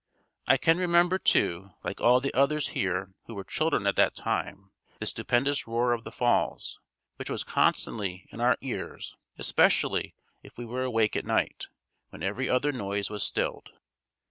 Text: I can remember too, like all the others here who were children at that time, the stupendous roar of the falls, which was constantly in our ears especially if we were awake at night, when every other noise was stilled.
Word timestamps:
I 0.47 0.57
can 0.57 0.79
remember 0.79 1.19
too, 1.19 1.73
like 1.83 2.01
all 2.01 2.19
the 2.19 2.33
others 2.33 2.69
here 2.69 3.13
who 3.27 3.35
were 3.35 3.43
children 3.43 3.85
at 3.85 3.95
that 3.97 4.15
time, 4.15 4.71
the 4.99 5.05
stupendous 5.05 5.67
roar 5.67 5.93
of 5.93 6.05
the 6.05 6.11
falls, 6.11 6.79
which 7.17 7.29
was 7.29 7.43
constantly 7.43 8.25
in 8.31 8.41
our 8.41 8.57
ears 8.61 9.15
especially 9.37 10.15
if 10.41 10.57
we 10.57 10.65
were 10.65 10.81
awake 10.81 11.15
at 11.15 11.23
night, 11.23 11.67
when 12.09 12.23
every 12.23 12.49
other 12.49 12.71
noise 12.71 13.11
was 13.11 13.21
stilled. 13.21 13.73